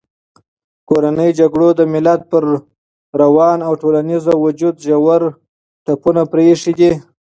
[0.89, 2.43] کورنیو جګړو د ملت پر
[3.21, 5.21] روان او ټولنیز وجود ژور
[5.85, 6.91] ټپونه پرېښي دي.